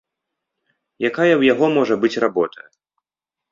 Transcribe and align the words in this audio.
Якая 1.09 1.29
ў 1.35 1.41
яго 1.53 1.65
можа 1.77 1.95
быць 2.07 2.13
работа? 2.27 2.59